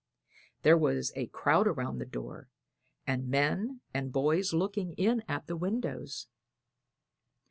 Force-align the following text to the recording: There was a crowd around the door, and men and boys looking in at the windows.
There 0.63 0.79
was 0.79 1.13
a 1.15 1.27
crowd 1.27 1.67
around 1.67 1.99
the 1.99 2.07
door, 2.07 2.49
and 3.05 3.27
men 3.29 3.81
and 3.93 4.11
boys 4.11 4.51
looking 4.51 4.93
in 4.93 5.21
at 5.27 5.45
the 5.45 5.55
windows. 5.55 6.27